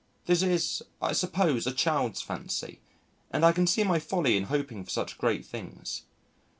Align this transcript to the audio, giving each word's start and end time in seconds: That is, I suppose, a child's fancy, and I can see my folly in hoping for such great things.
That 0.25 0.41
is, 0.41 0.81
I 0.99 1.11
suppose, 1.13 1.67
a 1.67 1.71
child's 1.71 2.23
fancy, 2.23 2.79
and 3.29 3.45
I 3.45 3.51
can 3.51 3.67
see 3.67 3.83
my 3.83 3.99
folly 3.99 4.35
in 4.35 4.45
hoping 4.45 4.83
for 4.83 4.89
such 4.89 5.19
great 5.19 5.45
things. 5.45 6.05